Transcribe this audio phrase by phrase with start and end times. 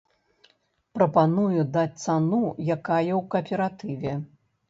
[0.97, 2.41] Прапануе даць цану,
[2.77, 4.13] якая ў кааператыве.